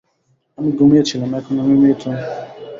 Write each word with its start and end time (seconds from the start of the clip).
আমি 0.57 0.69
ঘুমিয়েছিলাম, 0.71 1.29
এখন 1.39 1.55
আমি 1.63 1.75
মৃত। 1.81 2.03